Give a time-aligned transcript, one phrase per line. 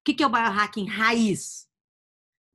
[0.00, 1.68] O que é o biohacking raiz?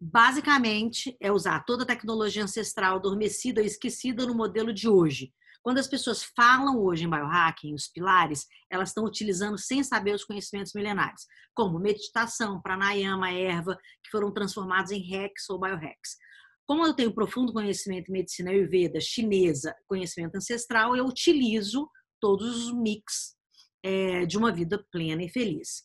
[0.01, 5.33] Basicamente, é usar toda a tecnologia ancestral adormecida e esquecida no modelo de hoje.
[5.62, 10.26] Quando as pessoas falam hoje em biohacking, os pilares, elas estão utilizando sem saber os
[10.26, 11.26] conhecimentos milenares,
[11.56, 16.17] como meditação, pranayama, erva, que foram transformados em hacks ou biohacks.
[16.66, 22.73] Como eu tenho profundo conhecimento em medicina ayurveda, chinesa, conhecimento ancestral, eu utilizo todos os
[22.73, 23.36] mix
[23.82, 25.84] é, de uma vida plena e feliz.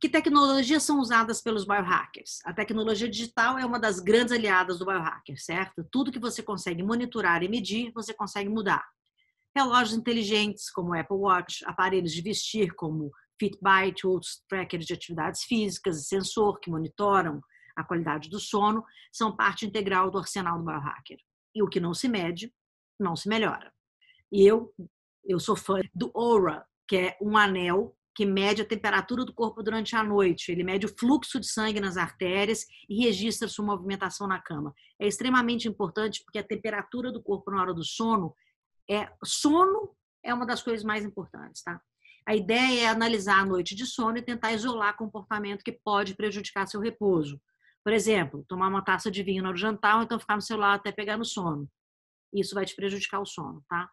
[0.00, 2.38] Que tecnologias são usadas pelos biohackers?
[2.46, 5.84] A tecnologia digital é uma das grandes aliadas do biohacker, certo?
[5.92, 8.82] Tudo que você consegue monitorar e medir, você consegue mudar.
[9.54, 16.00] Relógios inteligentes, como Apple Watch, aparelhos de vestir, como Fitbit, outros trackers de atividades físicas
[16.00, 17.42] e sensor que monitoram
[17.76, 21.18] a qualidade do sono, são parte integral do arsenal do biohacker.
[21.54, 22.50] E o que não se mede,
[22.98, 23.70] não se melhora.
[24.32, 24.72] E eu,
[25.26, 29.62] eu sou fã do Aura, que é um anel que mede a temperatura do corpo
[29.62, 30.52] durante a noite.
[30.52, 34.74] Ele mede o fluxo de sangue nas artérias e registra sua movimentação na cama.
[35.00, 38.34] É extremamente importante porque a temperatura do corpo na hora do sono
[38.90, 41.80] é sono é uma das coisas mais importantes, tá?
[42.28, 46.66] A ideia é analisar a noite de sono e tentar isolar comportamento que pode prejudicar
[46.66, 47.40] seu repouso.
[47.82, 50.92] Por exemplo, tomar uma taça de vinho no jantar ou então ficar no celular até
[50.92, 51.66] pegar no sono.
[52.34, 53.88] Isso vai te prejudicar o sono, tá?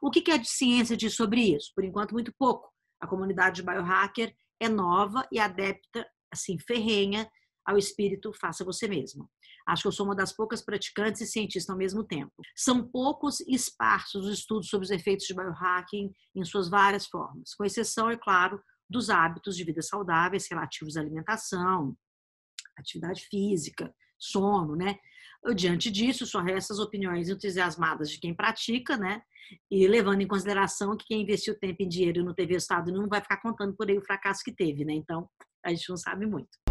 [0.00, 1.72] O que é de ciência diz sobre isso?
[1.74, 2.72] Por enquanto, muito pouco.
[3.02, 7.28] A comunidade de biohacker é nova e adepta, assim, ferrenha
[7.66, 9.28] ao espírito faça você mesmo.
[9.66, 12.32] Acho que eu sou uma das poucas praticantes e cientistas ao mesmo tempo.
[12.56, 17.54] São poucos e esparsos os estudos sobre os efeitos de biohacking em suas várias formas,
[17.54, 21.96] com exceção, é claro, dos hábitos de vida saudáveis relativos à alimentação,
[22.76, 23.92] atividade física,
[24.22, 24.96] sono, né?
[25.56, 29.22] Diante disso, só restam as opiniões entusiasmadas de quem pratica, né?
[29.70, 33.08] E levando em consideração que quem investiu tempo e dinheiro e não teve resultado não
[33.08, 34.92] vai ficar contando por aí o fracasso que teve, né?
[34.92, 35.28] Então,
[35.64, 36.61] a gente não sabe muito.